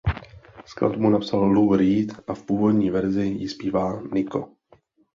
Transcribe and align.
Skladbu 0.65 1.09
napsal 1.09 1.43
Lou 1.43 1.75
Reed 1.75 2.09
a 2.27 2.33
v 2.33 2.43
původní 2.43 2.89
verzi 2.89 3.25
ji 3.25 3.49
zpívá 3.49 4.01
Nico. 4.13 4.49